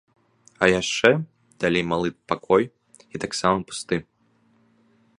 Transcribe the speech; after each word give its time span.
А 0.63 0.69
яшчэ 0.81 1.11
далей 1.65 1.85
малы 1.91 2.09
пакой, 2.33 2.63
і 3.15 3.25
таксама 3.27 3.57
пусты. 3.71 3.95